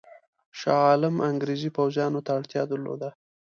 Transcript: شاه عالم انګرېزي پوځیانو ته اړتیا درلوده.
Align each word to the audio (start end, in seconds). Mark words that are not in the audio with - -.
شاه 0.59 0.79
عالم 0.89 1.15
انګرېزي 1.29 1.69
پوځیانو 1.77 2.19
ته 2.25 2.31
اړتیا 2.37 2.63
درلوده. 2.71 3.09